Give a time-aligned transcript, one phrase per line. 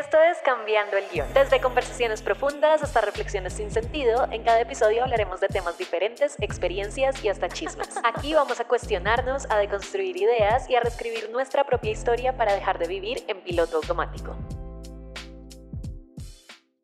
[0.00, 1.28] Esto es Cambiando el Guión.
[1.34, 7.22] Desde conversaciones profundas hasta reflexiones sin sentido, en cada episodio hablaremos de temas diferentes, experiencias
[7.22, 8.00] y hasta chismes.
[8.02, 12.78] Aquí vamos a cuestionarnos, a deconstruir ideas y a reescribir nuestra propia historia para dejar
[12.78, 14.34] de vivir en piloto automático.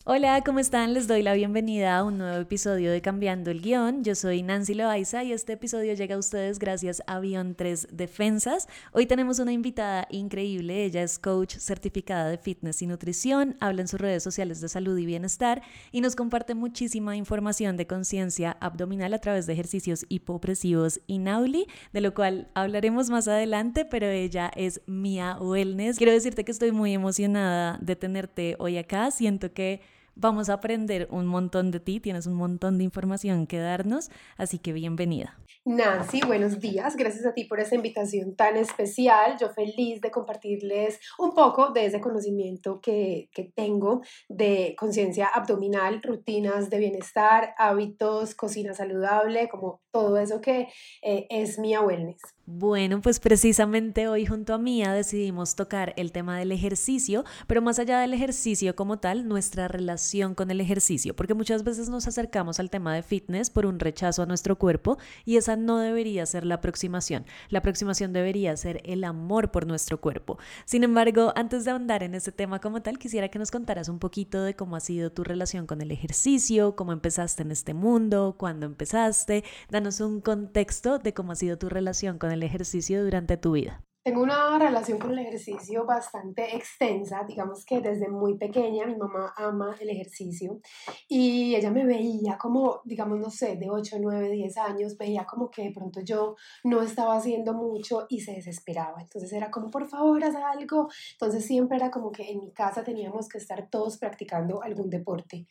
[0.09, 0.95] Hola, ¿cómo están?
[0.95, 4.05] Les doy la bienvenida a un nuevo episodio de Cambiando el Guión.
[4.05, 8.69] Yo soy Nancy Loaiza y este episodio llega a ustedes gracias a Avión 3 Defensas.
[8.93, 10.85] Hoy tenemos una invitada increíble.
[10.85, 14.97] Ella es coach certificada de fitness y nutrición, habla en sus redes sociales de salud
[14.97, 21.01] y bienestar y nos comparte muchísima información de conciencia abdominal a través de ejercicios hipopresivos
[21.09, 25.97] y Nauli, de lo cual hablaremos más adelante, pero ella es Mia Wellness.
[25.97, 29.11] Quiero decirte que estoy muy emocionada de tenerte hoy acá.
[29.11, 29.81] Siento que
[30.19, 34.59] Vamos a aprender un montón de ti, tienes un montón de información que darnos, así
[34.59, 35.39] que bienvenida.
[35.67, 36.97] Nancy, buenos días.
[36.97, 39.37] Gracias a ti por esta invitación tan especial.
[39.39, 46.01] Yo feliz de compartirles un poco de ese conocimiento que, que tengo de conciencia abdominal,
[46.03, 50.69] rutinas de bienestar, hábitos, cocina saludable, como todo eso que
[51.03, 52.23] eh, es mi Wellness.
[52.47, 57.81] Bueno, pues precisamente hoy junto a Mía decidimos tocar el tema del ejercicio, pero más
[57.81, 60.06] allá del ejercicio como tal, nuestra relación
[60.37, 64.23] con el ejercicio, porque muchas veces nos acercamos al tema de fitness por un rechazo
[64.23, 67.27] a nuestro cuerpo y esa no debería ser la aproximación.
[67.49, 70.39] La aproximación debería ser el amor por nuestro cuerpo.
[70.65, 73.99] Sin embargo, antes de ahondar en ese tema como tal, quisiera que nos contaras un
[73.99, 78.37] poquito de cómo ha sido tu relación con el ejercicio, cómo empezaste en este mundo,
[78.39, 83.37] cuándo empezaste, danos un contexto de cómo ha sido tu relación con el ejercicio durante
[83.37, 83.83] tu vida?
[84.07, 89.35] Tengo una relación con el ejercicio bastante extensa, digamos que desde muy pequeña mi mamá
[89.37, 90.61] ama el ejercicio
[91.09, 95.51] y ella me veía como, digamos, no sé, de 8, 9, 10 años, veía como
[95.51, 99.03] que de pronto yo no estaba haciendo mucho y se desesperaba.
[99.03, 100.89] Entonces era como, por favor, haz algo.
[101.15, 105.49] Entonces siempre era como que en mi casa teníamos que estar todos practicando algún deporte.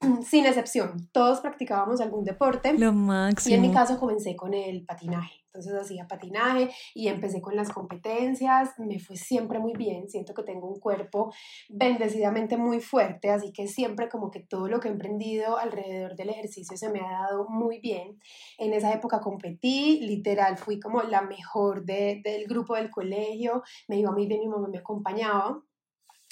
[0.24, 2.72] sin excepción, todos practicábamos algún deporte.
[2.74, 3.52] Lo máximo.
[3.52, 5.46] Y en mi caso comencé con el patinaje.
[5.56, 8.78] Entonces hacía patinaje y empecé con las competencias.
[8.78, 10.08] Me fue siempre muy bien.
[10.08, 11.32] Siento que tengo un cuerpo
[11.70, 16.28] bendecidamente muy fuerte, así que siempre como que todo lo que he emprendido alrededor del
[16.28, 18.18] ejercicio se me ha dado muy bien.
[18.58, 23.62] En esa época competí, literal, fui como la mejor de, del grupo del colegio.
[23.88, 25.62] Me iba muy bien, mi mamá me acompañaba.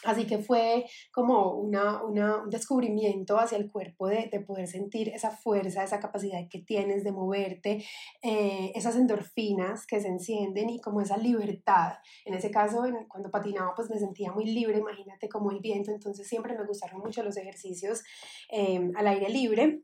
[0.04, 5.84] Así que fue como una, un descubrimiento hacia el cuerpo de, poder sentir esa fuerza,
[5.84, 7.84] esa capacidad que tienes de moverte,
[8.22, 11.94] eh, esas endorfinas que se encienden y como esa libertad.
[12.24, 16.28] En ese caso, cuando patinaba, pues me sentía muy libre, imagínate como el viento, entonces
[16.28, 18.02] siempre me gustaron mucho los ejercicios
[18.50, 19.82] eh, al aire libre.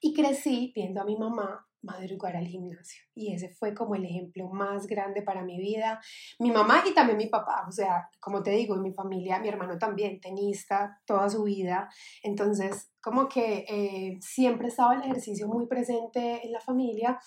[0.00, 3.02] Y crecí viendo a mi mamá madrugar al gimnasio.
[3.14, 6.00] Y ese fue como el ejemplo más grande para mi vida.
[6.38, 9.78] Mi mamá y también mi papá, o sea, como te digo, mi familia, mi hermano
[9.78, 11.88] también, tenista toda su vida.
[12.22, 17.18] Entonces, como que eh, siempre estaba el ejercicio muy presente en la familia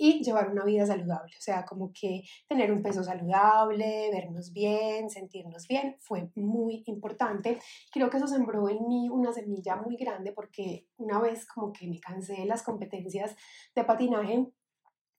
[0.00, 1.34] y llevar una vida saludable.
[1.36, 7.58] O sea, como que tener un peso saludable, vernos bien, sentirnos bien, fue muy importante.
[7.92, 11.88] Creo que eso sembró en mí una semilla muy grande porque una vez como que
[11.88, 13.34] me cansé de las competencias
[13.74, 14.46] de patinaje,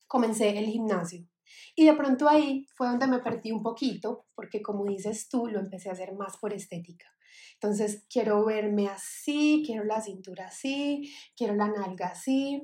[0.07, 1.27] comencé el gimnasio.
[1.75, 5.59] Y de pronto ahí fue donde me perdí un poquito, porque como dices tú, lo
[5.59, 7.07] empecé a hacer más por estética.
[7.55, 12.61] Entonces, quiero verme así, quiero la cintura así, quiero la nalga así.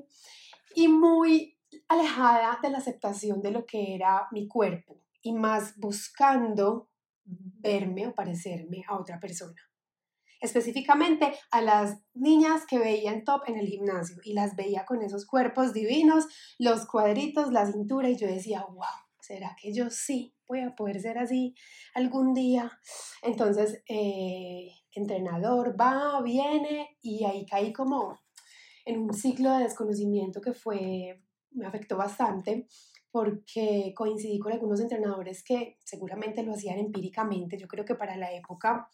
[0.74, 1.55] Y muy
[1.88, 6.90] alejada de la aceptación de lo que era mi cuerpo y más buscando
[7.24, 9.60] verme o parecerme a otra persona.
[10.40, 15.02] Específicamente a las niñas que veía en top en el gimnasio y las veía con
[15.02, 16.26] esos cuerpos divinos,
[16.58, 18.84] los cuadritos, la cintura y yo decía, wow,
[19.20, 21.54] ¿será que yo sí voy a poder ser así
[21.94, 22.70] algún día?
[23.22, 28.20] Entonces, eh, entrenador va, viene y ahí caí como
[28.84, 31.20] en un ciclo de desconocimiento que fue
[31.56, 32.66] me afectó bastante
[33.10, 37.56] porque coincidí con algunos entrenadores que seguramente lo hacían empíricamente.
[37.56, 38.90] Yo creo que para la época,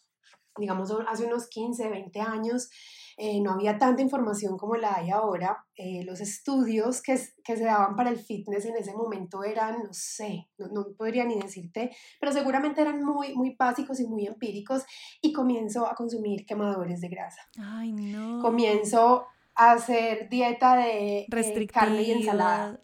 [0.57, 2.69] digamos, hace unos 15, 20 años,
[3.17, 5.65] eh, no había tanta información como la hay ahora.
[5.75, 9.89] Eh, los estudios que, que, se daban para el fitness en ese momento eran, no
[9.91, 14.83] sé, no, no, podría ni decirte, pero seguramente eran muy, muy básicos y muy empíricos.
[15.21, 17.41] Y comienzo a consumir quemadores de grasa.
[17.59, 18.41] Ay, no.
[18.41, 22.79] Comienzo hacer dieta de eh, carne y ensalada.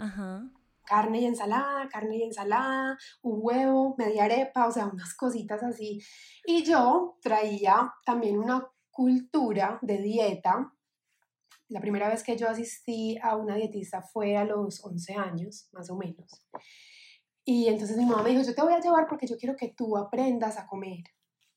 [0.86, 6.01] Carne y ensalada, carne y ensalada, un huevo, media arepa, o sea, unas cositas así.
[6.45, 10.74] Y yo traía también una cultura de dieta.
[11.68, 15.92] La primera vez que yo asistí a una dietista fue a los 11 años, más
[15.92, 16.44] o menos.
[17.45, 19.69] Y entonces mi mamá me dijo, yo te voy a llevar porque yo quiero que
[19.69, 21.04] tú aprendas a comer.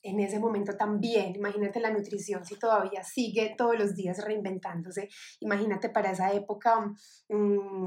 [0.03, 5.09] En ese momento también, imagínate la nutrición si todavía sigue todos los días reinventándose,
[5.41, 6.93] imagínate para esa época
[7.29, 7.87] mm,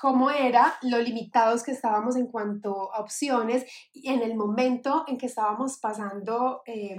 [0.00, 5.18] cómo era, lo limitados que estábamos en cuanto a opciones y en el momento en
[5.18, 6.98] que estábamos pasando em,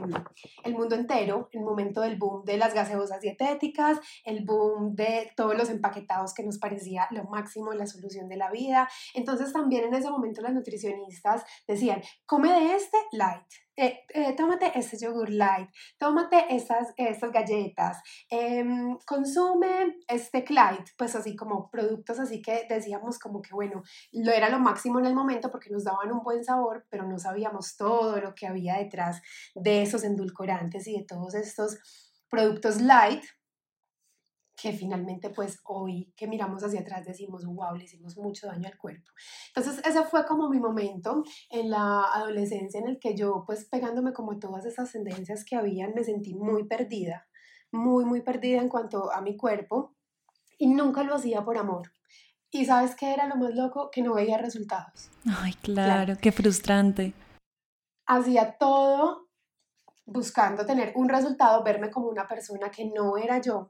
[0.63, 5.57] el mundo entero, el momento del boom de las gaseosas dietéticas, el boom de todos
[5.57, 8.87] los empaquetados que nos parecía lo máximo, la solución de la vida.
[9.15, 14.71] Entonces también en ese momento las nutricionistas decían, come de este light, eh, eh, tómate
[14.75, 17.97] este yogur light, tómate estas, estas galletas,
[18.29, 23.81] em, consume este Clyde, pues así como productos así que decíamos como que bueno,
[24.11, 27.17] lo era lo máximo en el momento porque nos daban un buen sabor, pero no
[27.17, 29.21] sabíamos todo lo que había detrás
[29.55, 31.77] de esos endulcorantes y de todos estos
[32.29, 33.23] productos light
[34.61, 38.77] que finalmente pues hoy que miramos hacia atrás decimos, wow, le hicimos mucho daño al
[38.77, 39.09] cuerpo.
[39.55, 44.13] Entonces ese fue como mi momento en la adolescencia en el que yo pues pegándome
[44.13, 47.27] como todas esas tendencias que habían, me sentí muy perdida,
[47.71, 49.95] muy, muy perdida en cuanto a mi cuerpo
[50.59, 51.91] y nunca lo hacía por amor.
[52.51, 53.89] Y sabes qué era lo más loco?
[53.91, 55.09] Que no veía resultados.
[55.25, 57.13] Ay, claro, qué frustrante.
[58.05, 59.29] Hacía todo
[60.05, 63.69] buscando tener un resultado, verme como una persona que no era yo,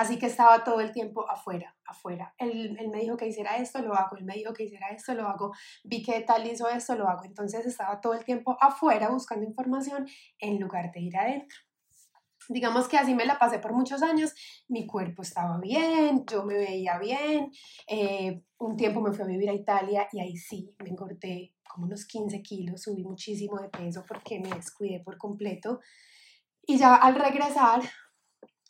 [0.00, 2.34] Así que estaba todo el tiempo afuera, afuera.
[2.38, 4.16] Él, él, me dijo que hiciera esto, lo hago.
[4.16, 5.52] Él me dijo que hiciera esto, lo hago.
[5.84, 7.22] Vi que tal hizo esto, lo hago.
[7.24, 10.08] Entonces estaba todo el tiempo afuera buscando información
[10.38, 11.58] en lugar de ir adentro.
[12.48, 14.32] Digamos que así me la pasé por muchos años.
[14.68, 17.50] Mi cuerpo estaba bien, yo me veía bien.
[17.86, 21.84] Eh, un tiempo me fui a vivir a Italia y ahí sí me engordé como
[21.84, 25.80] unos 15 kilos, subí muchísimo de peso porque me descuidé por completo.
[26.66, 27.82] Y ya al regresar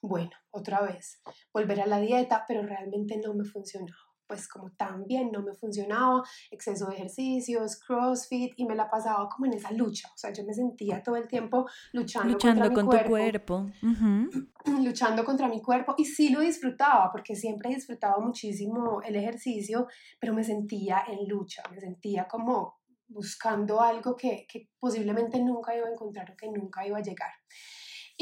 [0.03, 1.21] bueno, otra vez,
[1.53, 3.99] volver a la dieta, pero realmente no me funcionaba.
[4.27, 9.47] Pues como también no me funcionaba, exceso de ejercicios, CrossFit, y me la pasaba como
[9.47, 10.09] en esa lucha.
[10.15, 13.11] O sea, yo me sentía todo el tiempo luchando, luchando contra con mi cuerpo, tu
[13.11, 14.81] cuerpo.
[14.85, 19.89] Luchando contra mi cuerpo, y sí lo disfrutaba, porque siempre he disfrutado muchísimo el ejercicio,
[20.21, 25.89] pero me sentía en lucha, me sentía como buscando algo que, que posiblemente nunca iba
[25.89, 27.33] a encontrar o que nunca iba a llegar.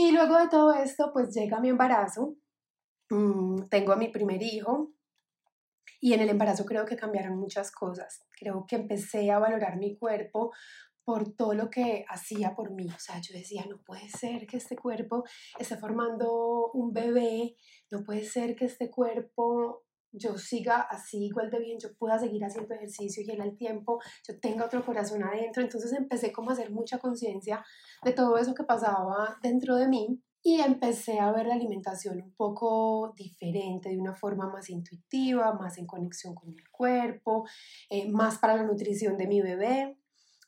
[0.00, 2.36] Y luego de todo esto, pues llega mi embarazo,
[3.10, 4.92] mm, tengo a mi primer hijo
[6.00, 8.24] y en el embarazo creo que cambiaron muchas cosas.
[8.30, 10.52] Creo que empecé a valorar mi cuerpo
[11.02, 12.86] por todo lo que hacía por mí.
[12.86, 15.24] O sea, yo decía, no puede ser que este cuerpo
[15.58, 17.56] esté formando un bebé,
[17.90, 22.44] no puede ser que este cuerpo yo siga así igual de bien, yo pueda seguir
[22.44, 25.62] haciendo ejercicio y en el tiempo yo tenga otro corazón adentro.
[25.62, 27.64] Entonces empecé como a hacer mucha conciencia
[28.04, 32.32] de todo eso que pasaba dentro de mí y empecé a ver la alimentación un
[32.32, 37.46] poco diferente, de una forma más intuitiva, más en conexión con el cuerpo,
[37.90, 39.98] eh, más para la nutrición de mi bebé,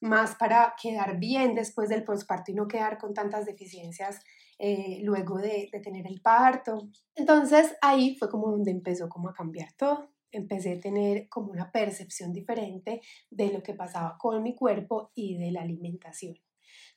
[0.00, 4.20] más para quedar bien después del posparto y no quedar con tantas deficiencias
[4.58, 6.88] eh, luego de, de, tener el parto.
[7.14, 10.12] Entonces ahí fue como donde empezó como a cambiar todo.
[10.32, 13.00] Empecé a tener como una percepción diferente
[13.30, 16.36] de lo que pasaba con mi cuerpo y de la alimentación.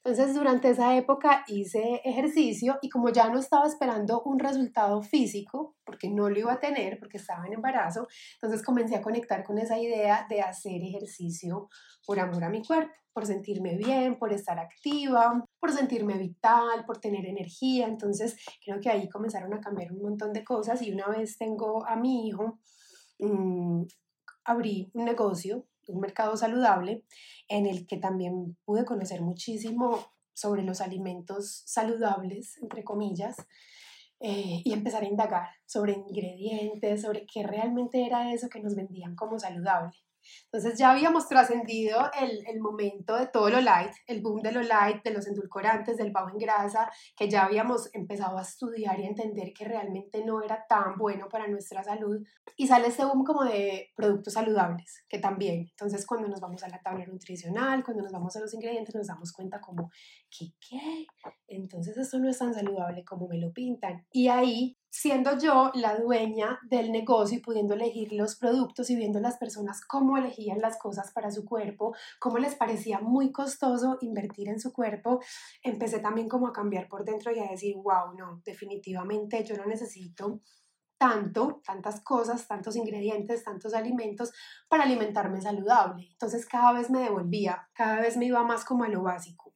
[0.05, 5.77] Entonces, durante esa época hice ejercicio y como ya no estaba esperando un resultado físico,
[5.85, 9.57] porque no lo iba a tener, porque estaba en embarazo, entonces comencé a conectar con
[9.59, 11.69] esa idea de hacer ejercicio
[12.05, 16.97] por amor a mi cuerpo, por sentirme bien, por estar activa, por sentirme vital, por
[16.97, 17.87] tener energía.
[17.87, 18.35] Entonces,
[18.65, 21.95] creo que ahí comenzaron a cambiar un montón de cosas y una vez tengo a
[21.95, 22.59] mi hijo,
[23.19, 23.83] mmm,
[24.43, 27.03] abrí un negocio un mercado saludable
[27.47, 33.35] en el que también pude conocer muchísimo sobre los alimentos saludables, entre comillas,
[34.19, 39.15] eh, y empezar a indagar sobre ingredientes, sobre qué realmente era eso que nos vendían
[39.15, 39.97] como saludable.
[40.45, 44.61] Entonces ya habíamos trascendido el, el, momento de todo lo light, el boom de lo
[44.61, 49.05] light, de los endulcorantes, del bajo en grasa, que ya habíamos empezado a estudiar y
[49.05, 52.21] a entender que realmente no era tan bueno para nuestra salud.
[52.57, 55.67] Y sale este boom como de productos saludables, que también.
[55.69, 59.07] Entonces cuando nos vamos a la tabla nutricional, cuando nos vamos a los ingredientes, nos
[59.07, 59.89] damos cuenta como,
[60.29, 61.05] ¿qué qué?
[61.47, 64.05] Entonces esto no es tan saludable como me lo pintan.
[64.11, 69.19] Y ahí siendo yo la dueña del negocio y pudiendo elegir los productos y viendo
[69.19, 74.49] las personas cómo elegían las cosas para su cuerpo, cómo les parecía muy costoso invertir
[74.49, 75.19] en su cuerpo,
[75.63, 79.65] empecé también como a cambiar por dentro y a decir, wow, no, definitivamente yo no
[79.65, 80.41] necesito
[80.99, 84.31] tanto, tantas cosas, tantos ingredientes, tantos alimentos
[84.69, 86.07] para alimentarme saludable.
[86.11, 89.52] Entonces cada vez me devolvía, cada vez me iba más como a lo básico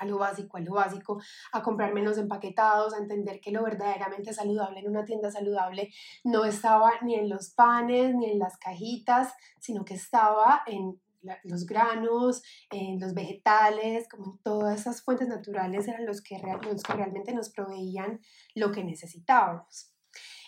[0.00, 1.20] a lo básico, a lo básico,
[1.52, 5.90] a comprar menos empaquetados, a entender que lo verdaderamente saludable en una tienda saludable
[6.24, 11.00] no estaba ni en los panes ni en las cajitas, sino que estaba en
[11.44, 16.82] los granos, en los vegetales, como en todas esas fuentes naturales eran los que, los
[16.82, 18.20] que realmente nos proveían
[18.54, 19.92] lo que necesitábamos.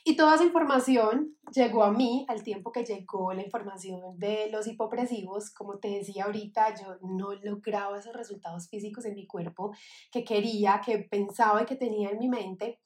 [0.04, 4.66] Y toda esa información llegó a mí al tiempo que llegó la información de los
[4.66, 5.50] hipopresivos.
[5.50, 9.73] Como te decía ahorita, yo no lograba esos resultados físicos en mi cuerpo
[10.11, 12.80] que quería, que pensaba y que tenía en mi mente.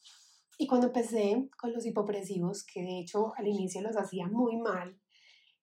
[0.58, 4.98] Y cuando empecé con los hipopresivos, que de hecho al inicio los hacía muy mal,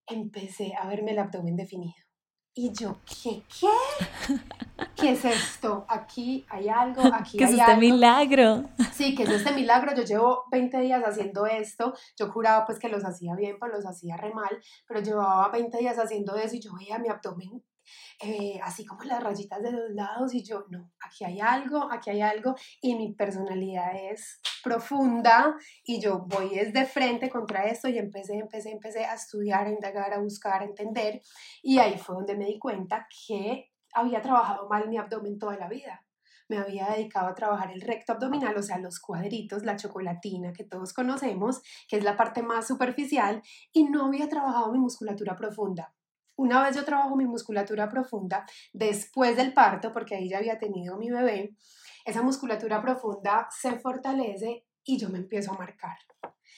[0.07, 2.02] empecé a verme el abdomen definido.
[2.55, 3.41] Y yo, ¿qué?
[3.59, 4.37] ¿Qué?
[4.95, 5.85] ¿Qué es esto?
[5.89, 7.81] Aquí hay algo, aquí ¿Qué hay es este algo.
[7.81, 8.69] milagro?
[8.93, 9.95] Sí, ¿qué es este milagro?
[9.95, 11.95] Yo llevo 20 días haciendo esto.
[12.15, 15.79] Yo juraba pues que los hacía bien, pues los hacía re mal, pero llevaba 20
[15.79, 17.63] días haciendo eso y yo veía mi abdomen
[18.21, 22.09] eh, así como las rayitas de los lados y yo, no, aquí hay algo, aquí
[22.09, 27.89] hay algo y mi personalidad es profunda y yo voy es de frente contra esto
[27.89, 31.21] y empecé, empecé, empecé a estudiar, a indagar, a buscar, a entender
[31.61, 35.67] y ahí fue donde me di cuenta que había trabajado mal mi abdomen toda la
[35.67, 36.05] vida
[36.49, 40.63] me había dedicado a trabajar el recto abdominal, o sea, los cuadritos, la chocolatina que
[40.63, 45.93] todos conocemos, que es la parte más superficial, y no había trabajado mi musculatura profunda.
[46.35, 50.97] Una vez yo trabajo mi musculatura profunda, después del parto, porque ahí ya había tenido
[50.97, 51.55] mi bebé,
[52.05, 55.97] esa musculatura profunda se fortalece y yo me empiezo a marcar.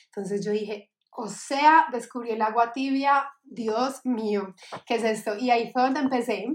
[0.08, 4.53] Entonces yo dije, o sea, descubrí el agua tibia, Dios mío,
[4.86, 5.38] ¿qué es esto?
[5.38, 6.48] Y ahí fue donde empecé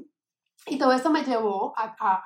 [0.66, 2.24] y todo esto me llevó a,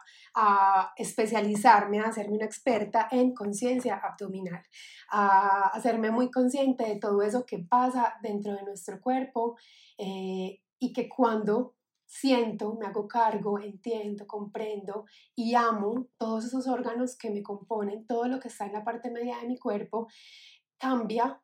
[0.96, 4.62] especializarme, a hacerme una experta en conciencia abdominal,
[5.10, 9.56] a hacerme muy consciente de todo eso que pasa dentro de nuestro cuerpo
[9.96, 11.74] eh, y que cuando
[12.04, 18.28] siento, me hago cargo, entiendo, comprendo y amo todos esos órganos que me componen, todo
[18.28, 20.08] lo que está en la parte media de mi cuerpo,
[20.78, 21.40] cambia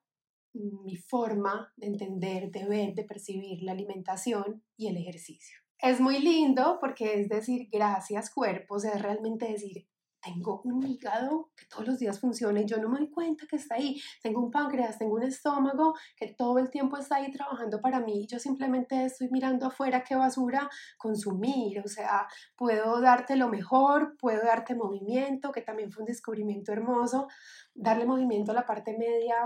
[0.52, 5.56] mi forma de entender, de ver, de percibir la alimentación y el ejercicio.
[5.78, 9.88] Es muy lindo porque es decir gracias cuerpos, es realmente decir,
[10.21, 13.57] tengo un hígado que todos los días funciona y yo no me doy cuenta que
[13.57, 14.00] está ahí.
[14.23, 18.27] Tengo un páncreas, tengo un estómago que todo el tiempo está ahí trabajando para mí.
[18.27, 21.81] Yo simplemente estoy mirando afuera qué basura consumir.
[21.81, 27.29] O sea, puedo darte lo mejor, puedo darte movimiento, que también fue un descubrimiento hermoso.
[27.75, 29.37] Darle movimiento a la parte media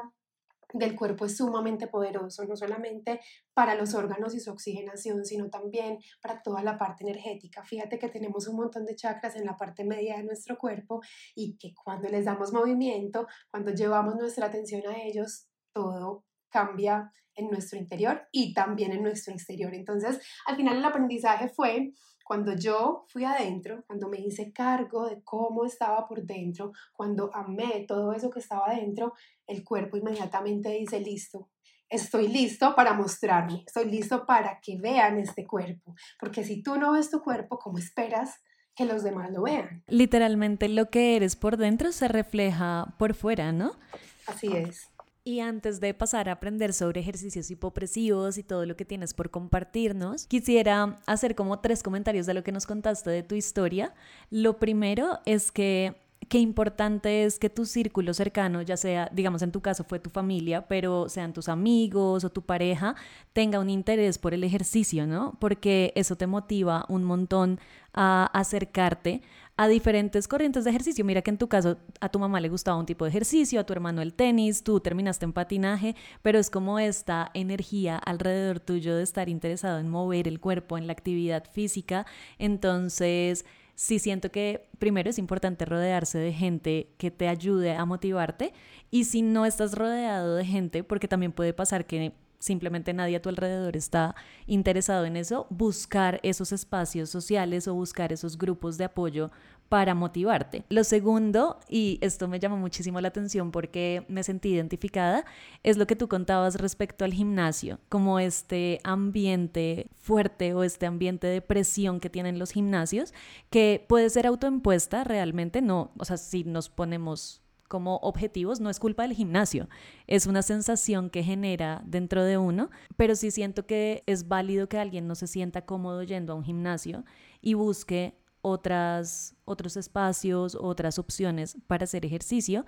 [0.74, 3.20] del cuerpo es sumamente poderoso, no solamente
[3.54, 7.62] para los órganos y su oxigenación, sino también para toda la parte energética.
[7.64, 11.00] Fíjate que tenemos un montón de chakras en la parte media de nuestro cuerpo
[11.34, 17.50] y que cuando les damos movimiento, cuando llevamos nuestra atención a ellos, todo cambia en
[17.50, 19.74] nuestro interior y también en nuestro exterior.
[19.74, 21.92] Entonces, al final el aprendizaje fue
[22.24, 27.84] cuando yo fui adentro, cuando me hice cargo de cómo estaba por dentro, cuando amé
[27.86, 29.12] todo eso que estaba dentro,
[29.46, 31.50] el cuerpo inmediatamente dice, listo,
[31.88, 36.92] estoy listo para mostrarme, estoy listo para que vean este cuerpo, porque si tú no
[36.92, 38.40] ves tu cuerpo, ¿cómo esperas
[38.74, 39.84] que los demás lo vean?
[39.86, 43.78] Literalmente lo que eres por dentro se refleja por fuera, ¿no?
[44.26, 44.93] Así es.
[45.26, 49.30] Y antes de pasar a aprender sobre ejercicios hipopresivos y todo lo que tienes por
[49.30, 53.94] compartirnos, quisiera hacer como tres comentarios de lo que nos contaste de tu historia.
[54.28, 55.94] Lo primero es que
[56.28, 60.10] qué importante es que tu círculo cercano, ya sea, digamos en tu caso fue tu
[60.10, 62.94] familia, pero sean tus amigos o tu pareja,
[63.32, 65.38] tenga un interés por el ejercicio, ¿no?
[65.40, 67.60] Porque eso te motiva un montón
[67.94, 69.22] a acercarte
[69.56, 71.04] a diferentes corrientes de ejercicio.
[71.04, 73.64] Mira que en tu caso a tu mamá le gustaba un tipo de ejercicio, a
[73.64, 78.96] tu hermano el tenis, tú terminaste en patinaje, pero es como esta energía alrededor tuyo
[78.96, 82.06] de estar interesado en mover el cuerpo, en la actividad física.
[82.38, 83.44] Entonces,
[83.76, 88.52] sí siento que primero es importante rodearse de gente que te ayude a motivarte
[88.90, 93.22] y si no estás rodeado de gente, porque también puede pasar que simplemente nadie a
[93.22, 94.14] tu alrededor está
[94.46, 99.30] interesado en eso, buscar esos espacios sociales o buscar esos grupos de apoyo
[99.70, 100.64] para motivarte.
[100.68, 105.24] Lo segundo, y esto me llamó muchísimo la atención porque me sentí identificada,
[105.62, 111.26] es lo que tú contabas respecto al gimnasio, como este ambiente fuerte o este ambiente
[111.26, 113.14] de presión que tienen los gimnasios,
[113.48, 117.43] que puede ser autoimpuesta realmente, no, o sea, si nos ponemos
[117.74, 119.68] como objetivos no es culpa del gimnasio,
[120.06, 124.78] es una sensación que genera dentro de uno, pero sí siento que es válido que
[124.78, 127.04] alguien no se sienta cómodo yendo a un gimnasio
[127.40, 132.64] y busque otras, otros espacios, otras opciones para hacer ejercicio.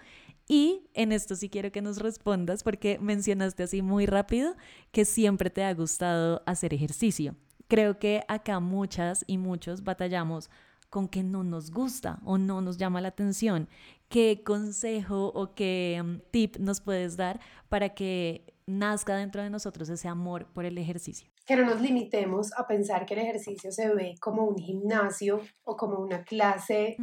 [0.49, 4.57] Y en esto sí quiero que nos respondas porque mencionaste así muy rápido
[4.91, 7.37] que siempre te ha gustado hacer ejercicio.
[7.69, 10.51] Creo que acá muchas y muchos batallamos
[10.91, 13.69] con que no nos gusta o no nos llama la atención.
[14.09, 19.89] ¿Qué consejo o qué mm, tip nos puedes dar para que nazca dentro de nosotros
[19.89, 21.29] ese amor por el ejercicio?
[21.47, 25.77] que no nos limitemos a pensar que el ejercicio se ve como un gimnasio o
[25.77, 26.97] como una clase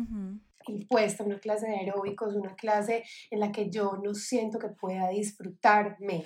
[0.68, 5.10] impuesta, una clase de aeróbicos, una clase en la que yo no siento que pueda
[5.10, 6.26] disfrutarme.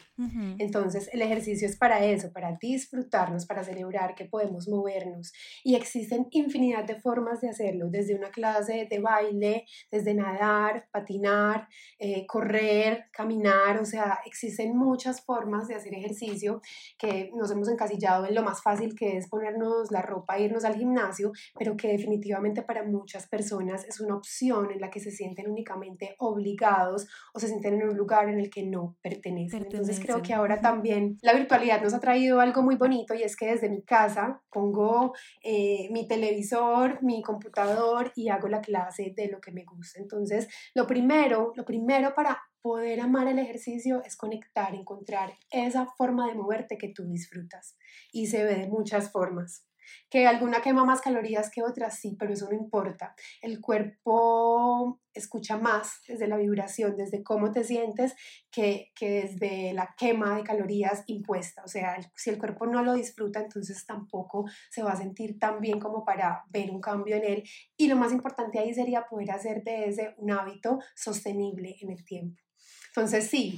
[0.57, 5.33] Entonces, el ejercicio es para eso, para disfrutarnos, para celebrar que podemos movernos.
[5.63, 11.67] Y existen infinidad de formas de hacerlo, desde una clase de baile, desde nadar, patinar,
[11.99, 16.61] eh, correr, caminar, o sea, existen muchas formas de hacer ejercicio
[16.97, 20.65] que nos hemos encasillado en lo más fácil que es ponernos la ropa e irnos
[20.65, 25.11] al gimnasio, pero que definitivamente para muchas personas es una opción en la que se
[25.11, 29.63] sienten únicamente obligados o se sienten en un lugar en el que no pertenecen.
[29.63, 33.35] Entonces creo que ahora también la virtualidad nos ha traído algo muy bonito y es
[33.35, 39.27] que desde mi casa pongo eh, mi televisor, mi computador y hago la clase de
[39.29, 39.99] lo que me gusta.
[39.99, 46.27] Entonces lo primero, lo primero para poder amar el ejercicio es conectar, encontrar esa forma
[46.27, 47.77] de moverte que tú disfrutas.
[48.11, 49.66] Y se ve de muchas formas.
[50.09, 53.15] Que alguna quema más calorías que otra, sí, pero eso no importa.
[53.41, 58.15] El cuerpo escucha más desde la vibración, desde cómo te sientes,
[58.51, 61.63] que, que desde la quema de calorías impuesta.
[61.63, 65.59] O sea, si el cuerpo no lo disfruta, entonces tampoco se va a sentir tan
[65.59, 67.43] bien como para ver un cambio en él.
[67.75, 72.05] Y lo más importante ahí sería poder hacer de ese un hábito sostenible en el
[72.05, 72.41] tiempo.
[72.89, 73.55] Entonces, sí,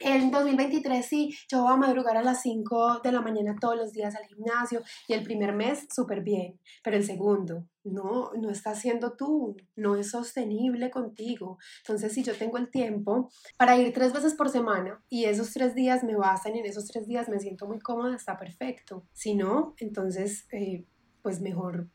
[0.00, 3.92] en 2023 sí, yo voy a madrugar a las 5 de la mañana todos los
[3.92, 8.74] días al gimnasio y el primer mes súper bien, pero el segundo, no, no está
[8.74, 11.58] siendo tú, no es sostenible contigo.
[11.82, 15.74] Entonces, si yo tengo el tiempo para ir tres veces por semana y esos tres
[15.74, 19.04] días me bastan y en esos tres días me siento muy cómoda, está perfecto.
[19.12, 20.84] Si no, entonces, eh,
[21.22, 21.88] pues mejor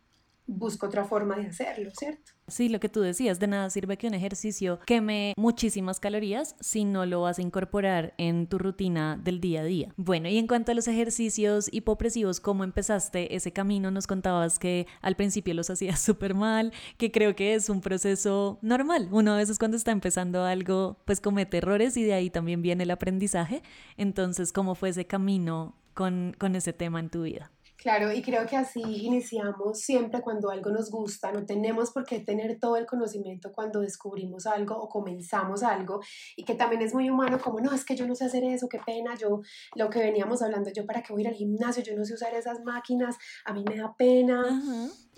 [0.47, 2.31] busco otra forma de hacerlo, ¿cierto?
[2.47, 6.85] Sí, lo que tú decías, de nada sirve que un ejercicio queme muchísimas calorías si
[6.85, 9.93] no lo vas a incorporar en tu rutina del día a día.
[9.97, 13.89] Bueno, y en cuanto a los ejercicios hipopresivos, ¿cómo empezaste ese camino?
[13.89, 18.59] Nos contabas que al principio los hacías súper mal, que creo que es un proceso
[18.61, 19.09] normal.
[19.11, 22.83] Uno a veces cuando está empezando algo, pues comete errores y de ahí también viene
[22.83, 23.63] el aprendizaje.
[23.97, 27.51] Entonces, ¿cómo fue ese camino con, con ese tema en tu vida?
[27.85, 32.19] Claro, y creo que así iniciamos siempre cuando algo nos gusta, no tenemos por qué
[32.19, 35.99] tener todo el conocimiento cuando descubrimos algo o comenzamos algo,
[36.35, 38.67] y que también es muy humano como, no, es que yo no sé hacer eso,
[38.67, 39.41] qué pena, yo,
[39.75, 42.15] lo que veníamos hablando, yo para qué voy a ir al gimnasio, yo no sé
[42.15, 44.41] usar esas máquinas, a mí me da pena.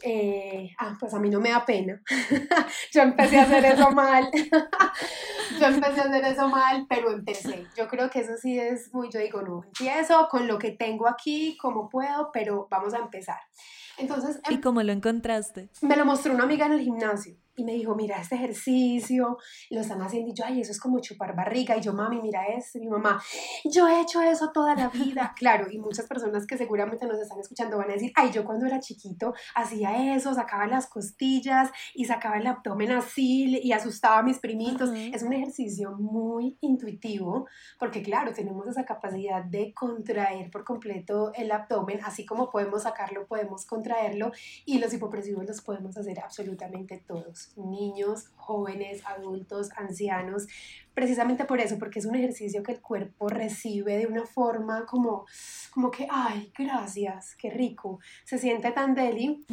[0.04, 2.02] Eh, ah, pues a mí no me da pena.
[2.94, 4.30] yo empecé a hacer eso mal.
[5.60, 7.66] yo empecé a hacer eso mal, pero empecé.
[7.76, 11.08] Yo creo que eso sí es muy, yo digo, no, empiezo con lo que tengo
[11.08, 13.40] aquí, como puedo, pero vamos a empezar.
[13.98, 15.70] Entonces, ¿y em cómo lo encontraste?
[15.82, 19.38] Me lo mostró una amiga en el gimnasio y me dijo, mira este ejercicio,
[19.72, 22.46] lo están haciendo, y yo, ay, eso es como chupar barriga, y yo, mami, mira
[22.46, 23.20] esto, y mi mamá,
[23.66, 27.40] yo he hecho eso toda la vida, claro, y muchas personas que seguramente nos están
[27.40, 32.06] escuchando van a decir, ay, yo cuando era chiquito hacía eso, sacaba las costillas y
[32.06, 37.48] sacaba el abdomen así y asustaba a mis primitos, es un ejercicio muy intuitivo,
[37.80, 43.26] porque claro, tenemos esa capacidad de contraer por completo el abdomen, así como podemos sacarlo,
[43.26, 44.32] podemos contraerlo,
[44.66, 47.52] y los hipopresivos los podemos hacer absolutamente todos.
[47.56, 50.48] Niños, jóvenes, adultos, ancianos,
[50.98, 55.28] precisamente por eso, porque es un ejercicio que el cuerpo recibe de una forma como,
[55.70, 59.46] como que, ay, gracias, qué rico, se siente tan deli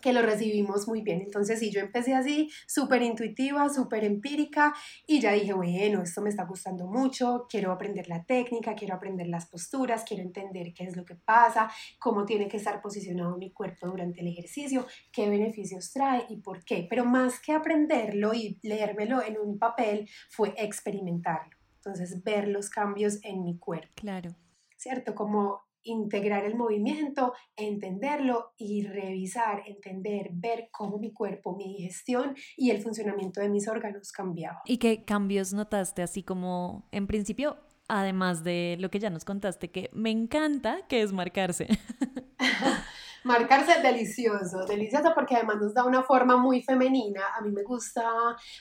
[0.00, 1.20] que lo recibimos muy bien.
[1.20, 4.74] Entonces, sí, yo empecé así, súper intuitiva, súper empírica,
[5.06, 9.26] y ya dije, bueno, esto me está gustando mucho, quiero aprender la técnica, quiero aprender
[9.26, 13.50] las posturas, quiero entender qué es lo que pasa, cómo tiene que estar posicionado mi
[13.50, 16.86] cuerpo durante el ejercicio, qué beneficios trae y por qué.
[16.88, 21.56] Pero más que aprenderlo y leérmelo en un papel, fue experimentarlo.
[21.76, 23.92] Entonces, ver los cambios en mi cuerpo.
[23.96, 24.30] Claro.
[24.76, 25.14] ¿Cierto?
[25.14, 32.70] Como integrar el movimiento, entenderlo y revisar, entender, ver cómo mi cuerpo, mi digestión y
[32.70, 34.60] el funcionamiento de mis órganos cambiaba.
[34.66, 37.56] ¿Y qué cambios notaste así como en principio,
[37.88, 41.68] además de lo que ya nos contaste, que me encanta, que es marcarse?
[43.28, 47.20] Marcarse delicioso, delicioso porque además nos da una forma muy femenina.
[47.36, 48.02] A mí me gusta,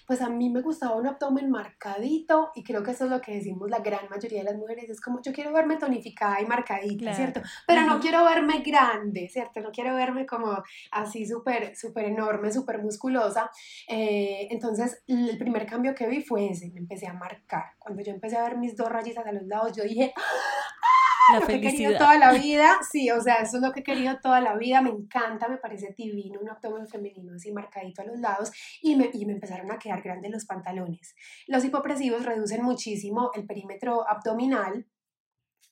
[0.06, 3.36] pues a mí me gustaba un abdomen marcadito y creo que eso es lo que
[3.36, 4.90] decimos la gran mayoría de las mujeres.
[4.90, 7.42] Es como yo quiero verme tonificada y marcadita, ¿cierto?
[7.66, 9.62] Pero no quiero verme grande, ¿cierto?
[9.62, 13.50] No quiero verme como así súper, súper enorme, súper musculosa.
[13.88, 17.64] Eh, entonces el primer cambio que vi fue ese, me empecé a marcar.
[17.80, 20.14] Cuando yo empecé a ver mis dos rayitas a los lados, yo dije,
[21.34, 23.82] la lo que he querido toda la vida, sí, o sea, eso es lo que
[23.82, 28.02] he querido toda la vida, me encanta, me parece divino, un abdomen femenino así marcadito
[28.02, 31.16] a los lados y me, y me empezaron a quedar grandes los pantalones.
[31.48, 34.86] Los hipopresivos reducen muchísimo el perímetro abdominal,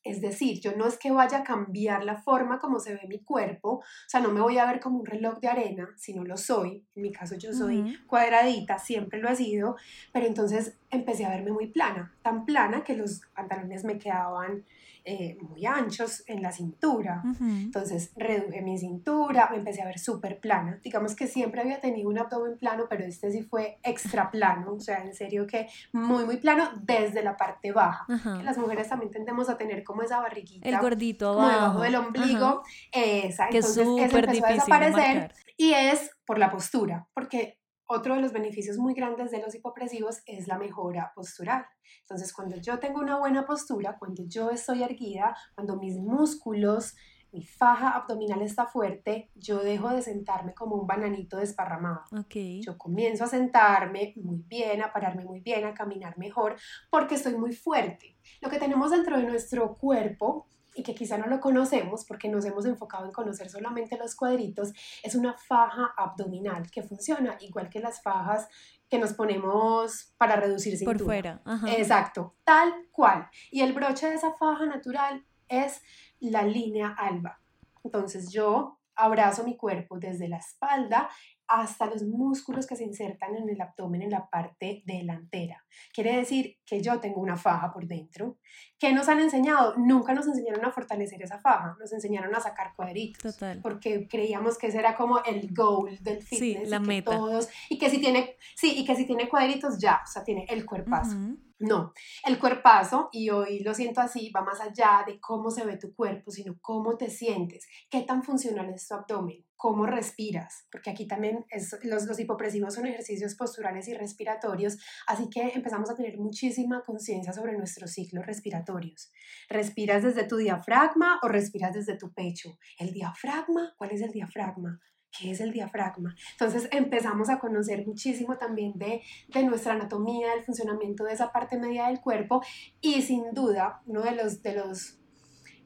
[0.07, 3.23] Es decir, yo no es que vaya a cambiar la forma como se ve mi
[3.23, 6.23] cuerpo, o sea, no me voy a ver como un reloj de arena, si no
[6.23, 6.85] lo soy.
[6.95, 9.77] En mi caso yo soy cuadradita, siempre lo he sido,
[10.13, 14.63] pero entonces empecé a verme muy plana, tan plana que los pantalones me quedaban
[15.07, 17.21] eh, muy anchos en la cintura.
[17.39, 20.79] Entonces reduje mi cintura, me empecé a ver súper plana.
[20.83, 24.79] Digamos que siempre había tenido un abdomen plano, pero este sí fue extra plano, o
[24.79, 28.07] sea, en serio que muy, muy plano desde la parte baja.
[28.43, 30.67] las mujeres también tendemos a tener como esa barriguita.
[30.67, 31.45] El gordito abajo.
[31.45, 32.63] Como debajo del ombligo.
[32.91, 35.33] Esa, que entonces eso empezó a desaparecer.
[35.55, 40.21] y es por la postura, porque otro de los beneficios muy grandes de los hipopresivos
[40.26, 41.65] es la mejora postural.
[42.02, 46.95] Entonces, cuando yo tengo una buena postura, cuando yo estoy erguida, cuando mis músculos,
[47.32, 52.02] mi faja abdominal está fuerte, yo dejo de sentarme como un bananito desparramado.
[52.21, 52.62] Okay.
[52.62, 56.56] Yo comienzo a sentarme muy bien, a pararme muy bien, a caminar mejor,
[56.89, 58.17] porque estoy muy fuerte.
[58.41, 62.45] Lo que tenemos dentro de nuestro cuerpo y que quizá no lo conocemos porque nos
[62.45, 67.79] hemos enfocado en conocer solamente los cuadritos, es una faja abdominal que funciona igual que
[67.79, 68.47] las fajas
[68.89, 70.97] que nos ponemos para reducir cintura.
[70.97, 71.41] Por fuera.
[71.77, 73.29] Exacto, tal cual.
[73.51, 75.81] Y el broche de esa faja natural es
[76.19, 77.39] la línea alba.
[77.83, 81.10] Entonces yo abrazo mi cuerpo desde la espalda
[81.47, 85.63] hasta los músculos que se insertan en el abdomen en la parte delantera.
[85.93, 88.38] Quiere decir que yo tengo una faja por dentro.
[88.79, 89.75] ¿Qué nos han enseñado?
[89.77, 93.36] Nunca nos enseñaron a fortalecer esa faja, nos enseñaron a sacar cuadritos.
[93.36, 93.62] Total.
[93.62, 96.63] Porque creíamos que ese era como el goal del fitness.
[96.63, 97.12] Sí, la meta.
[97.12, 100.45] Todos, y que si tiene, sí, y que si tiene cuadritos ya, o sea, tiene
[100.49, 101.15] el cuerpazo.
[101.57, 101.93] No,
[102.25, 105.95] el cuerpazo, y hoy lo siento así, va más allá de cómo se ve tu
[105.95, 111.07] cuerpo, sino cómo te sientes, qué tan funcional es tu abdomen, cómo respiras, porque aquí
[111.07, 111.45] también
[111.83, 117.31] los, los hipopresivos son ejercicios posturales y respiratorios, así que empezamos a tener muchísima conciencia
[117.31, 119.13] sobre nuestros ciclos respiratorios.
[119.47, 122.57] ¿Respiras desde tu diafragma o respiras desde tu pecho?
[122.77, 123.73] ¿El diafragma?
[123.77, 124.81] ¿Cuál es el diafragma?
[125.19, 126.15] Qué es el diafragma.
[126.32, 131.58] Entonces empezamos a conocer muchísimo también de, de, nuestra anatomía, del funcionamiento de esa parte
[131.58, 132.41] media del cuerpo
[132.82, 134.99] y sin duda uno de los, de los,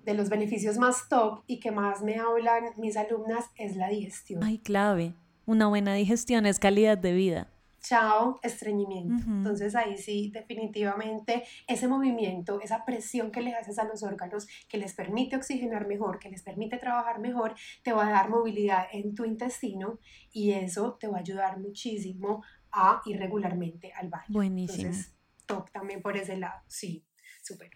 [0.04, 4.44] de los beneficios más top y que más me hablan mis alumnas es la digestión.
[4.44, 5.14] Ay, clave.
[5.46, 7.48] Una buena digestión es calidad de vida
[7.80, 9.24] chao, estreñimiento.
[9.26, 14.78] Entonces ahí sí, definitivamente ese movimiento, esa presión que le haces a los órganos, que
[14.78, 19.15] les permite oxigenar mejor, que les permite trabajar mejor, te va a dar movilidad en
[19.15, 20.00] tu intestino
[20.32, 24.26] y eso te va a ayudar muchísimo a ir regularmente al baño.
[24.30, 24.88] Buenísimo.
[24.88, 25.15] Entonces,
[25.46, 27.04] top también por ese lado, sí.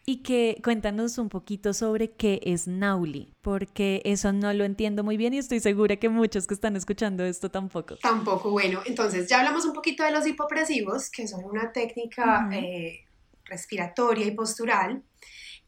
[0.06, 5.18] Y que cuéntanos un poquito sobre qué es Nauli, porque eso no lo entiendo muy
[5.18, 7.98] bien y estoy segura que muchos que están escuchando esto tampoco.
[7.98, 13.06] Tampoco, bueno, entonces ya hablamos un poquito de los hipopresivos, que son una técnica eh,
[13.46, 15.04] respiratoria y postural,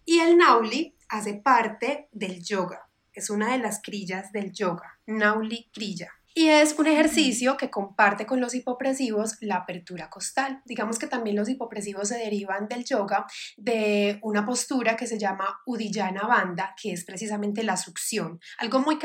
[0.05, 5.69] y el Nauli hace parte del yoga, es una de las crillas del yoga, Nauli
[5.73, 6.11] Kriya.
[6.37, 10.61] Y es un ejercicio que comparte con los hipopresivos la apertura costal.
[10.65, 15.61] Digamos que también los hipopresivos se derivan del yoga de una postura que se llama
[15.65, 18.41] Udiyana Bandha, que es precisamente la succión.
[18.57, 18.99] Algo muy,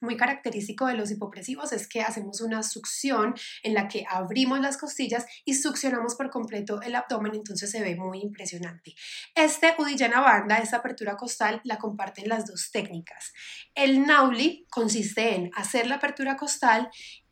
[0.00, 4.76] muy característico de los hipopresivos es que hacemos una succión en la que abrimos las
[4.76, 8.94] costillas y succionamos por completo el abdomen, entonces se ve muy impresionante.
[9.34, 13.32] Este Udiyana Bandha, esta apertura costal, la comparten las dos técnicas.
[13.74, 16.65] El Nauli consiste en hacer la apertura costal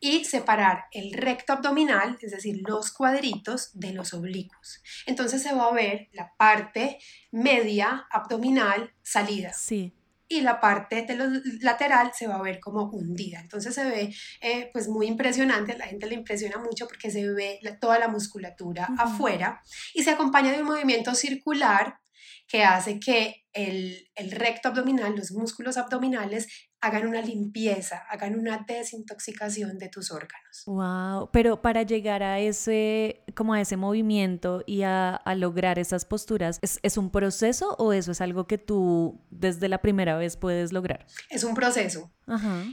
[0.01, 4.83] y separar el recto abdominal, es decir, los cuadritos de los oblicuos.
[5.07, 6.99] Entonces se va a ver la parte
[7.31, 9.53] media abdominal salida.
[9.53, 9.93] Sí.
[10.27, 11.29] Y la parte de los
[11.61, 13.41] lateral se va a ver como hundida.
[13.41, 17.31] Entonces se ve eh, pues muy impresionante, a la gente le impresiona mucho porque se
[17.31, 21.99] ve toda la musculatura afuera y se acompaña de un movimiento circular
[22.47, 26.49] que hace que el, el recto abdominal, los músculos abdominales
[26.85, 30.65] hagan una limpieza, hagan una desintoxicación de tus órganos.
[30.67, 36.59] Wow, pero para llegar a ese, como a ese movimiento y a, lograr esas posturas,
[36.61, 40.73] ¿es, ¿es, un proceso o eso es algo que tú desde la primera vez puedes
[40.73, 41.07] lograr?
[41.31, 42.13] Es un proceso.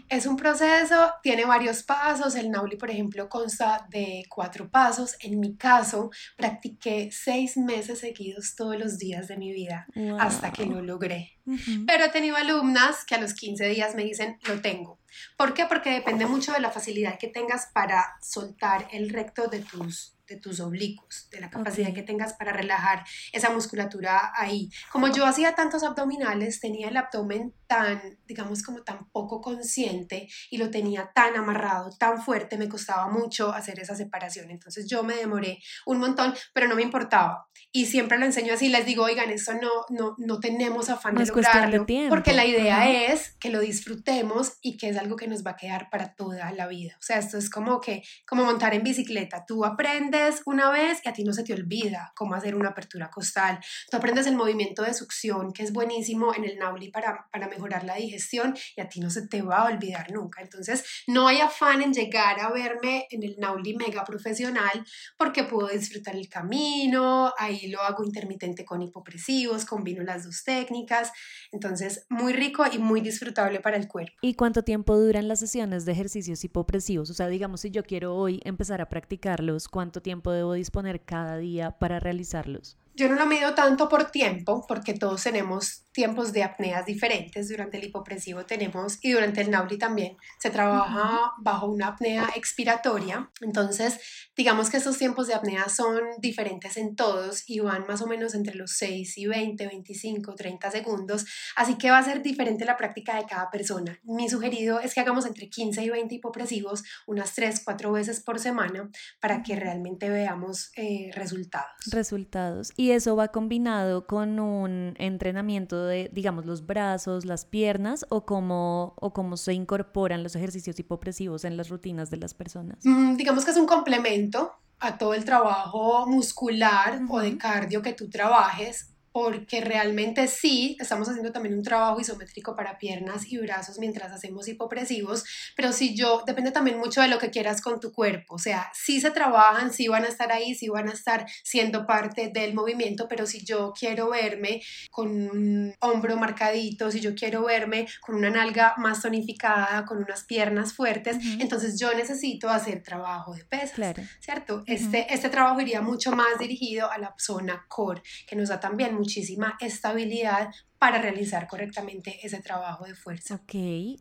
[0.08, 2.36] Es un proceso, tiene varios pasos.
[2.36, 5.16] El Nauli, por ejemplo, consta de cuatro pasos.
[5.20, 9.88] En mi caso, practiqué seis meses seguidos todos los días de mi vida
[10.20, 11.41] hasta que lo logré.
[11.88, 15.00] Pero he tenido alumnas que a los 15 días me dicen, lo tengo.
[15.38, 15.66] ¿Por qué?
[15.66, 20.38] Porque depende mucho de la facilidad que tengas para soltar el recto de tus de
[20.38, 24.70] tus oblicuos, de la capacidad que tengas para relajar esa musculatura ahí.
[24.92, 30.58] Como yo hacía tantos abdominales, tenía el abdomen tan, digamos, como tan poco consciente y
[30.58, 34.50] lo tenía tan amarrado, tan fuerte, me costaba mucho hacer esa separación.
[34.52, 37.48] Entonces yo me demoré un montón, pero no me importaba.
[37.72, 41.24] Y siempre lo enseño así, les digo, oigan, eso no, no, no tenemos afán de
[41.42, 45.52] lograrlo, porque la idea es que lo disfrutemos y que es algo que nos va
[45.52, 46.96] a quedar para toda la vida.
[47.00, 51.10] O sea, esto es como que, como montar en bicicleta, tú aprendes una vez y
[51.10, 53.60] a ti no se te olvida cómo hacer una apertura costal.
[53.90, 57.84] Tú aprendes el movimiento de succión, que es buenísimo en el Nauli para, para mejorar
[57.84, 60.42] la digestión y a ti no se te va a olvidar nunca.
[60.42, 64.86] Entonces, no hay afán en llegar a verme en el Nauli mega profesional
[65.18, 71.12] porque puedo disfrutar el camino, ahí lo hago intermitente con hipopresivos, combino las dos técnicas.
[71.52, 74.14] Entonces, muy rico y muy disfrutable para el cuerpo.
[74.22, 77.10] ¿Y cuánto tiempo duran las sesiones de ejercicios hipopresivos?
[77.10, 81.38] O sea, digamos, si yo quiero hoy empezar a practicarlos, ¿cuánto tiempo debo disponer cada
[81.38, 82.78] día para realizarlos?
[82.96, 87.50] Yo no lo mido tanto por tiempo, porque todos tenemos tiempos de apneas diferentes.
[87.50, 93.30] Durante el hipopresivo tenemos, y durante el Nauli también, se trabaja bajo una apnea expiratoria.
[93.42, 94.00] Entonces,
[94.36, 98.36] digamos que esos tiempos de apnea son diferentes en todos y van más o menos
[98.36, 101.26] entre los 6 y 20, 25, 30 segundos.
[101.56, 104.00] Así que va a ser diferente la práctica de cada persona.
[104.04, 108.40] Mi sugerido es que hagamos entre 15 y 20 hipopresivos unas 3, 4 veces por
[108.40, 111.72] semana para que realmente veamos eh, resultados.
[111.90, 112.72] Resultados.
[112.82, 118.96] Y eso va combinado con un entrenamiento de, digamos, los brazos, las piernas o cómo,
[119.00, 122.80] o cómo se incorporan los ejercicios hipopresivos en las rutinas de las personas?
[122.84, 127.94] Mm, digamos que es un complemento a todo el trabajo muscular o de cardio que
[127.94, 133.78] tú trabajes porque realmente sí, estamos haciendo también un trabajo isométrico para piernas y brazos
[133.80, 135.24] mientras hacemos hipopresivos,
[135.56, 138.72] pero si yo, depende también mucho de lo que quieras con tu cuerpo, o sea,
[138.74, 142.54] sí se trabajan, sí van a estar ahí, sí van a estar siendo parte del
[142.54, 148.16] movimiento, pero si yo quiero verme con un hombro marcadito, si yo quiero verme con
[148.16, 153.96] una nalga más tonificada, con unas piernas fuertes, entonces yo necesito hacer trabajo de pesas,
[154.20, 154.64] ¿cierto?
[154.68, 159.01] este, este trabajo iría mucho más dirigido a la zona core, que nos da también
[159.02, 163.36] muchísima estabilidad para realizar correctamente ese trabajo de fuerza.
[163.36, 163.54] Ok,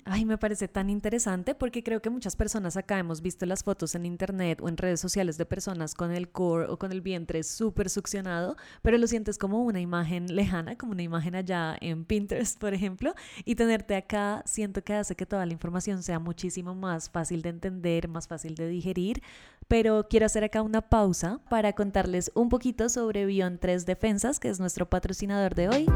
[0.07, 3.95] ay, me parece tan interesante porque creo que muchas personas acá hemos visto las fotos
[3.95, 7.43] en internet o en redes sociales de personas con el core o con el vientre
[7.43, 12.59] súper succionado, pero lo sientes como una imagen lejana, como una imagen allá en Pinterest,
[12.59, 13.15] por ejemplo,
[13.45, 17.51] y tenerte acá siento que hace que toda la información sea muchísimo más fácil de
[17.51, 19.23] entender, más fácil de digerir,
[19.69, 24.49] pero quiero hacer acá una pausa para contarles un poquito sobre Bion 3 Defensas, que
[24.49, 25.87] es nuestro patrocinador de hoy.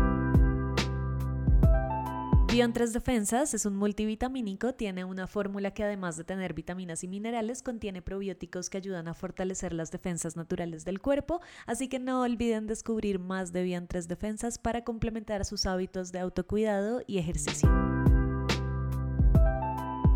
[2.54, 7.08] Bion 3 Defensas es un multivitamínico, tiene una fórmula que además de tener vitaminas y
[7.08, 12.22] minerales, contiene probióticos que ayudan a fortalecer las defensas naturales del cuerpo, así que no
[12.22, 17.68] olviden descubrir más de Bion 3 Defensas para complementar sus hábitos de autocuidado y ejercicio.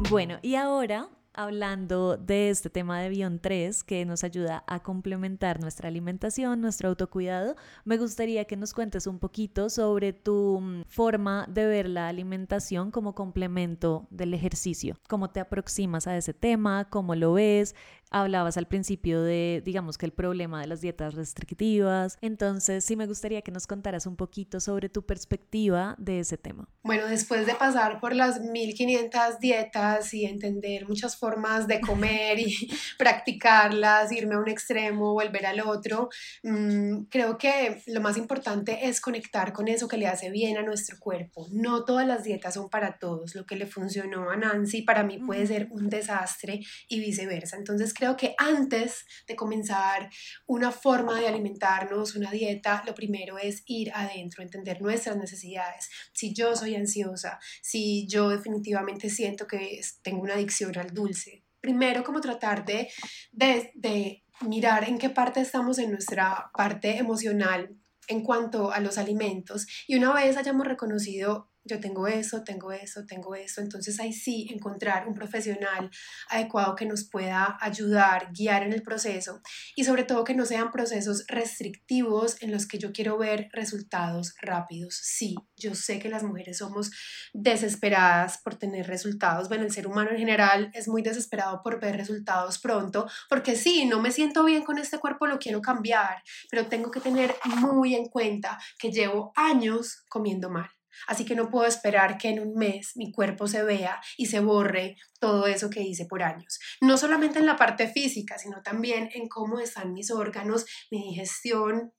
[0.08, 5.60] Bueno, y ahora hablando de este tema de Bion 3 que nos ayuda a complementar
[5.60, 11.46] nuestra alimentación, nuestro autocuidado, me gustaría que nos cuentes un poquito sobre tu mm, forma
[11.48, 14.96] de ver la alimentación como complemento del ejercicio.
[15.08, 16.88] ¿Cómo te aproximas a ese tema?
[16.90, 17.74] ¿Cómo lo ves?
[18.10, 22.18] Hablabas al principio de, digamos que el problema de las dietas restrictivas.
[22.20, 26.68] Entonces, sí me gustaría que nos contaras un poquito sobre tu perspectiva de ese tema.
[26.82, 32.54] Bueno, después de pasar por las 1500 dietas y entender muchas formas de comer y
[32.98, 36.08] practicarlas, irme a un extremo, volver al otro,
[36.42, 40.62] mm, creo que lo más importante es conectar con eso que le hace bien a
[40.62, 41.46] nuestro cuerpo.
[41.50, 43.34] No todas las dietas son para todos.
[43.34, 47.56] Lo que le funcionó a Nancy para mí puede ser un desastre y viceversa.
[47.56, 50.08] Entonces, creo que antes de comenzar
[50.46, 55.90] una forma de alimentarnos, una dieta, lo primero es ir adentro, entender nuestras necesidades.
[56.12, 62.04] Si yo soy ansiosa, si yo definitivamente siento que tengo una adicción al dulce, primero
[62.04, 62.88] como tratar de,
[63.32, 68.96] de, de mirar en qué parte estamos en nuestra parte emocional en cuanto a los
[68.96, 73.60] alimentos y una vez hayamos reconocido yo tengo eso, tengo eso, tengo eso.
[73.60, 75.90] Entonces ahí sí encontrar un profesional
[76.28, 79.40] adecuado que nos pueda ayudar, guiar en el proceso
[79.76, 84.34] y sobre todo que no sean procesos restrictivos en los que yo quiero ver resultados
[84.40, 84.98] rápidos.
[85.02, 86.90] Sí, yo sé que las mujeres somos
[87.32, 89.48] desesperadas por tener resultados.
[89.48, 93.84] Bueno, el ser humano en general es muy desesperado por ver resultados pronto porque sí,
[93.86, 97.94] no me siento bien con este cuerpo, lo quiero cambiar, pero tengo que tener muy
[97.94, 102.54] en cuenta que llevo años comiendo mal Así que no puedo esperar que en un
[102.54, 106.58] mes mi cuerpo se vea y se borre todo eso que hice por años.
[106.80, 111.92] No solamente en la parte física, sino también en cómo están mis órganos, mi digestión,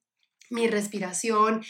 [0.50, 1.62] mi respiración,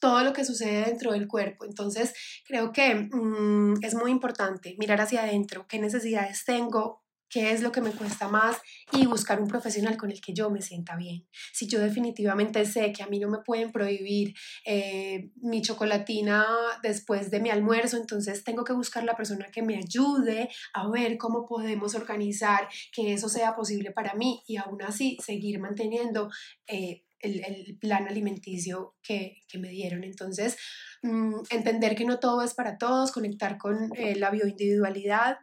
[0.00, 1.64] todo lo que sucede dentro del cuerpo.
[1.64, 2.14] Entonces,
[2.46, 7.72] creo que mm, es muy importante mirar hacia adentro, qué necesidades tengo, qué es lo
[7.72, 8.56] que me cuesta más
[8.92, 11.26] y buscar un profesional con el que yo me sienta bien.
[11.52, 16.46] Si yo definitivamente sé que a mí no me pueden prohibir eh, mi chocolatina
[16.82, 21.18] después de mi almuerzo, entonces tengo que buscar la persona que me ayude a ver
[21.18, 26.30] cómo podemos organizar que eso sea posible para mí y aún así seguir manteniendo
[26.66, 30.04] eh, el, plan alimenticio que, me dieron.
[30.04, 30.56] Entonces,
[31.02, 35.38] mm, entender que no todo es para todos, conectar con eh, la bioindividualidad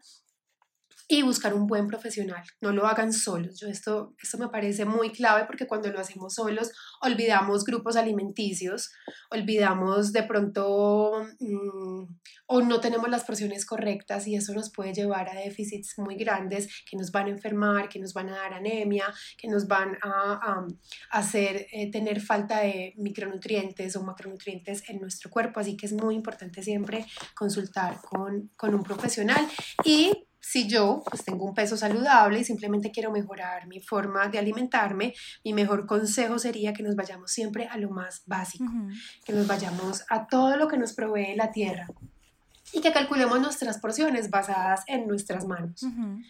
[1.08, 2.44] y buscar un buen profesional.
[2.62, 3.60] No lo hagan solos.
[3.60, 8.92] Yo esto, esto me parece muy clave porque cuando lo hacemos solos olvidamos grupos alimenticios,
[9.30, 12.04] olvidamos de pronto mm,
[12.48, 16.68] o no tenemos las porciones correctas y eso nos puede llevar a déficits muy grandes
[16.90, 19.06] que nos van a enfermar, que nos van a dar anemia,
[19.38, 20.66] que nos van a,
[21.12, 25.60] hacer eh, tener falta de micronutrientes o macronutrientes en nuestro cuerpo.
[25.60, 29.48] Así que es muy importante siempre consultar con, con un profesional
[29.84, 34.38] y si yo pues tengo un peso saludable y simplemente quiero mejorar mi forma de
[34.38, 38.72] alimentarme, mi mejor consejo sería que nos vayamos siempre a lo más básico,
[39.26, 41.88] que nos vayamos a todo lo que nos provee la tierra
[42.72, 45.84] y que calculemos nuestras porciones basadas en nuestras manos.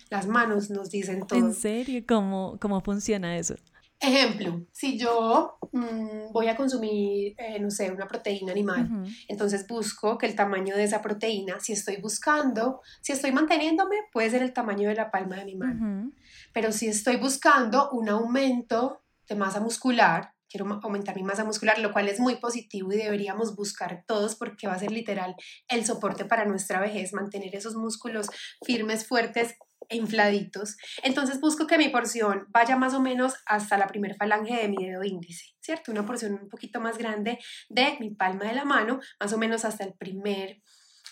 [0.09, 1.37] Las manos nos dicen todo.
[1.37, 2.01] ¿En serio?
[2.07, 3.55] ¿Cómo, cómo funciona eso?
[3.99, 10.17] Ejemplo, si yo mm, voy a consumir, eh, no sé, una proteína animal, entonces busco
[10.17, 14.53] que el tamaño de esa proteína, si estoy buscando, si estoy manteniéndome, puede ser el
[14.53, 16.11] tamaño de la palma de mi mano.
[16.53, 21.91] Pero si estoy buscando un aumento de masa muscular, quiero aumentar mi masa muscular, lo
[21.91, 25.35] cual es muy positivo y deberíamos buscar todos porque va a ser literal
[25.67, 28.27] el soporte para nuestra vejez, mantener esos músculos
[28.63, 29.55] firmes, fuertes
[29.89, 30.77] infladitos.
[31.03, 34.85] Entonces busco que mi porción vaya más o menos hasta la primer falange de mi
[34.85, 35.91] dedo índice, ¿cierto?
[35.91, 39.65] Una porción un poquito más grande de mi palma de la mano, más o menos
[39.65, 40.61] hasta el primer,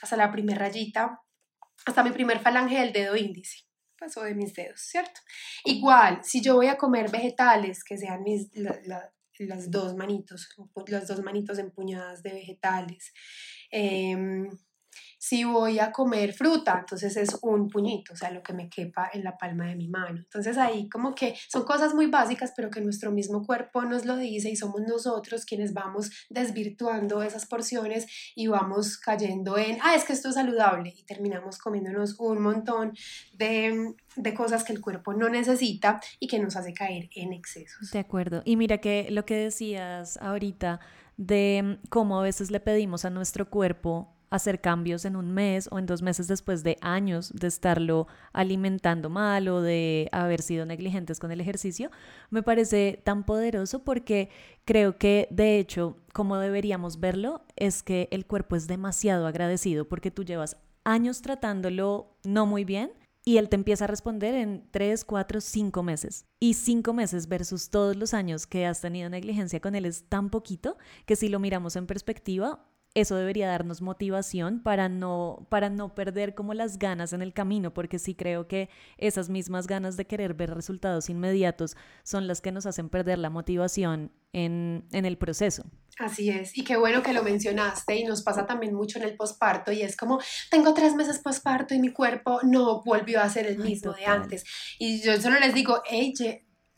[0.02, 1.20] hasta la primera rayita,
[1.86, 3.66] hasta mi primer falange del dedo índice.
[3.98, 5.22] Paso de mis dedos, ¿cierto?
[5.64, 8.50] Igual, si yo voy a comer vegetales, que sean mis,
[9.40, 10.50] las dos manitos,
[10.88, 13.14] las dos manitos empuñadas de vegetales,
[13.72, 14.18] eh,
[15.24, 19.10] si voy a comer fruta, entonces es un puñito, o sea, lo que me quepa
[19.14, 20.18] en la palma de mi mano.
[20.18, 24.18] Entonces ahí como que son cosas muy básicas, pero que nuestro mismo cuerpo nos lo
[24.18, 28.06] dice y somos nosotros quienes vamos desvirtuando esas porciones
[28.36, 32.92] y vamos cayendo en, ah, es que esto es saludable y terminamos comiéndonos un montón
[33.32, 37.92] de, de cosas que el cuerpo no necesita y que nos hace caer en excesos.
[37.92, 38.42] De acuerdo.
[38.44, 40.82] Y mira que lo que decías ahorita
[41.16, 45.78] de cómo a veces le pedimos a nuestro cuerpo hacer cambios en un mes o
[45.78, 51.20] en dos meses después de años de estarlo alimentando mal o de haber sido negligentes
[51.20, 51.92] con el ejercicio,
[52.32, 54.30] me parece tan poderoso porque
[54.66, 60.10] creo que de hecho, como deberíamos verlo, es que el cuerpo es demasiado agradecido porque
[60.10, 62.92] tú llevas años tratándolo no muy bien
[63.24, 66.26] y él te empieza a responder en tres, cuatro, cinco meses.
[66.40, 70.32] Y cinco meses versus todos los años que has tenido negligencia con él es tan
[70.32, 72.66] poquito que si lo miramos en perspectiva,
[72.96, 77.74] eso debería darnos motivación para no, para no perder como las ganas en el camino,
[77.74, 82.52] porque sí creo que esas mismas ganas de querer ver resultados inmediatos son las que
[82.52, 85.64] nos hacen perder la motivación en, en el proceso.
[86.00, 89.16] Así es, y qué bueno que lo mencionaste y nos pasa también mucho en el
[89.16, 93.46] posparto y es como, tengo tres meses posparto y mi cuerpo no volvió a ser
[93.46, 94.44] el mismo de antes.
[94.80, 96.14] Y yo solo les digo, hey,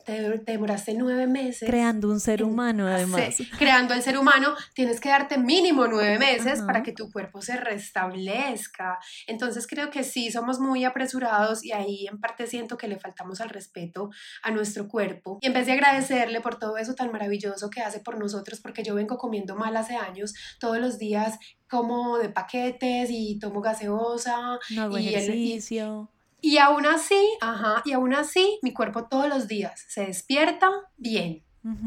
[0.06, 1.68] te, demoraste nueve meses.
[1.68, 3.36] Creando un ser humano, además.
[3.58, 7.56] creando el ser humano, tienes que darte mínimo nueve meses para que tu cuerpo se
[7.56, 8.98] restablezca.
[9.26, 13.40] Entonces creo que sí, somos muy apresurados y ahí en parte siento que le faltamos
[13.40, 14.10] al respeto
[14.42, 15.38] a nuestro cuerpo.
[15.42, 18.84] Y en vez de agradecerle por todo eso tan maravilloso que hace por nosotros, porque
[18.84, 21.38] yo vengo comiendo mal hace años, todos los días
[21.68, 24.58] como de paquetes y tomo gaseosa.
[24.70, 26.10] No y ejercicio.
[26.12, 26.15] Y
[26.58, 31.46] aún así, ajá, y aún así, mi cuerpo todos los días se despierta bien,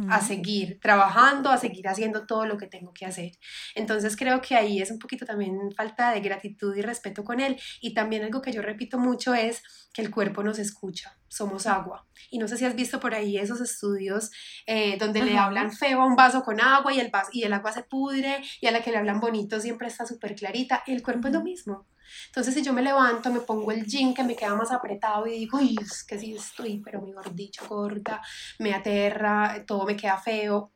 [0.10, 3.32] a seguir trabajando, a seguir haciendo todo lo que tengo que hacer.
[3.76, 7.58] Entonces creo que ahí es un poquito también falta de gratitud y respeto con él.
[7.80, 12.06] Y también algo que yo repito mucho es que el cuerpo nos escucha, somos agua.
[12.30, 14.32] Y no sé si has visto por ahí esos estudios
[14.65, 17.54] eh, donde le hablan feo a un vaso con agua y el, vaso, y el
[17.54, 20.84] agua se pudre y a la que le hablan bonito siempre está súper clarita.
[20.88, 21.88] El cuerpo es lo mismo.
[22.28, 25.40] Entonces, si yo me levanto, me pongo el jean que me queda más apretado y
[25.40, 28.21] digo, uy, es que sí estoy, pero mi gordito gorda,
[28.60, 30.71] me aterra, todo me queda feo.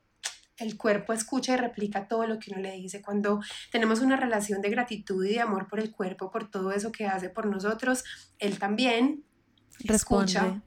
[0.57, 3.01] el cuerpo escucha y replica todo lo que uno le dice.
[3.01, 3.41] Cuando
[3.71, 7.07] tenemos una relación de gratitud y de amor por el cuerpo, por todo eso que
[7.07, 8.03] hace por nosotros,
[8.39, 9.23] él también
[9.83, 10.61] escucha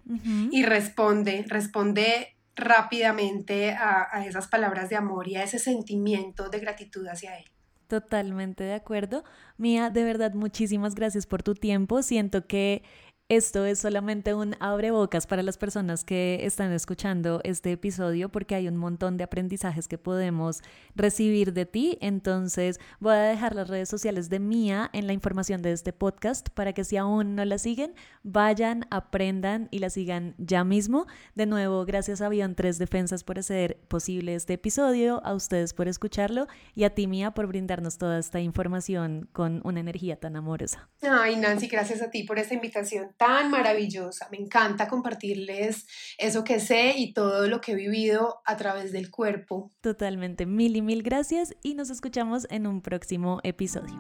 [0.51, 6.59] y responde, responde rápidamente a, a esas palabras de amor y a ese sentimiento de
[6.59, 7.45] gratitud hacia él.
[7.89, 9.22] Totalmente de acuerdo.
[9.59, 12.03] Mía, de verdad, muchísimas gracias por tu tiempo.
[12.03, 12.82] Siento que
[13.29, 18.68] esto es solamente un abrebocas para las personas que están escuchando este episodio porque hay
[18.68, 20.62] un montón de aprendizajes que podemos
[20.95, 21.99] recibir de ti.
[22.01, 26.51] Entonces voy a dejar las redes sociales de Mía en la información de este podcast
[26.51, 31.09] para que si aún no la siguen, vayan, aprendan y la sigan ya mismo.
[31.35, 35.89] De nuevo, gracias a Avión 3 Defensas por hacer posible este episodio, a ustedes por
[35.89, 36.47] escucharlo
[36.77, 40.89] y a ti Mía por brindarnos toda esta información con una energía tan amorosa.
[41.03, 44.28] Ay, Nancy, gracias a ti por esta invitación tan maravillosa.
[44.30, 45.86] Me encanta compartirles
[46.18, 49.72] eso que sé y todo lo que he vivido a través del cuerpo.
[49.80, 53.96] Totalmente, mil y mil gracias y nos escuchamos en un próximo episodio.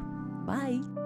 [0.46, 1.05] Bye.